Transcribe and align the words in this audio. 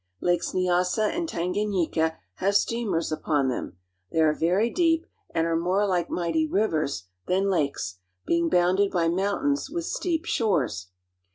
Lakes 0.19 0.53
Nyassa 0.55 1.15
and 1.15 1.29
Tanganyika 1.29 2.17
have 2.37 2.55
steamers 2.55 3.11
upon 3.11 3.49
them. 3.49 3.77
They 4.11 4.19
are 4.21 4.33
very 4.33 4.71
deep 4.71 5.05
and 5.31 5.45
are 5.45 5.55
more 5.55 5.85
like 5.85 6.09
mighty 6.09 6.47
rivers 6.47 7.03
than 7.27 7.51
lakes, 7.51 7.99
being 8.25 8.49
bounded 8.49 8.89
by 8.89 9.09
mountains, 9.09 9.69
with 9.69 9.85
steep 9.85 10.25
shores. 10.25 10.87